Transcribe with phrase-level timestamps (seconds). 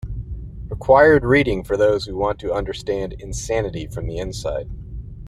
[0.69, 4.67] Required reading for those who want to understand insanity from the inside.